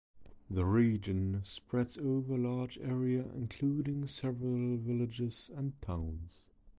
[0.49, 6.49] The region spreads over a large area including several villages and towns.